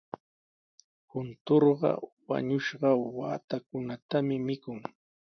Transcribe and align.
Kunturqa 1.09 1.89
wañushqa 2.29 2.89
waatakunatami 3.17 4.35
mikun. 4.47 4.79